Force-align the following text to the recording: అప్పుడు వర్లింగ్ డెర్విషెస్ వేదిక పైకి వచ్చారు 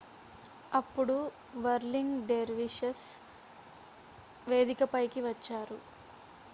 అప్పుడు 0.71 1.17
వర్లింగ్ 1.55 2.15
డెర్విషెస్ 2.27 3.05
వేదిక 4.47 4.83
పైకి 4.93 5.21
వచ్చారు 5.21 5.77